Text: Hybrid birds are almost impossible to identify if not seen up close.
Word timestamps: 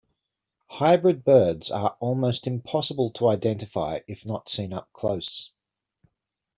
Hybrid 0.65 1.23
birds 1.23 1.69
are 1.69 1.95
almost 1.99 2.47
impossible 2.47 3.11
to 3.11 3.27
identify 3.27 3.99
if 4.07 4.25
not 4.25 4.49
seen 4.49 4.73
up 4.73 4.89
close. 4.93 5.51